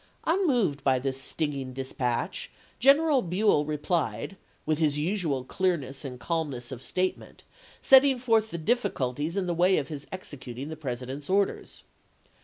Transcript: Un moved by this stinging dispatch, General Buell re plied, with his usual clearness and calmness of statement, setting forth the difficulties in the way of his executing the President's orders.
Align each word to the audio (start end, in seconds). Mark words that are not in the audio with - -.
Un 0.23 0.47
moved 0.47 0.83
by 0.83 0.97
this 0.97 1.21
stinging 1.21 1.73
dispatch, 1.73 2.49
General 2.79 3.21
Buell 3.21 3.65
re 3.65 3.77
plied, 3.77 4.35
with 4.65 4.79
his 4.79 4.97
usual 4.97 5.43
clearness 5.43 6.03
and 6.03 6.19
calmness 6.19 6.71
of 6.71 6.81
statement, 6.81 7.43
setting 7.83 8.17
forth 8.17 8.49
the 8.49 8.57
difficulties 8.57 9.37
in 9.37 9.45
the 9.45 9.53
way 9.53 9.77
of 9.77 9.89
his 9.89 10.07
executing 10.11 10.69
the 10.69 10.75
President's 10.75 11.29
orders. 11.29 11.83